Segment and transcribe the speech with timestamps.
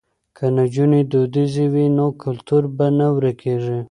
[0.37, 3.79] که نجونې دودیزې وي نو کلتور به نه ورکيږي.